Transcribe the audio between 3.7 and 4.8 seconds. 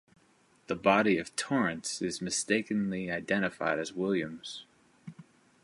as Williams.